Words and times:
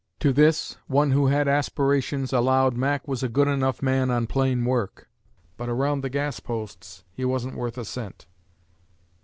To 0.21 0.33
this, 0.33 0.77
one 0.87 1.11
who 1.11 1.27
had 1.27 1.47
aspirations 1.47 2.33
"allowed 2.33 2.75
Mac 2.75 3.07
was 3.07 3.21
a 3.21 3.29
good 3.29 3.47
enough 3.47 3.83
man 3.83 4.09
on 4.09 4.25
plain 4.25 4.65
work, 4.65 5.07
but 5.57 5.69
around 5.69 6.01
the 6.01 6.09
gas 6.09 6.39
posts 6.39 7.03
he 7.11 7.23
wasn't 7.23 7.55
worth 7.55 7.77
a 7.77 7.85
cent." 7.85 8.25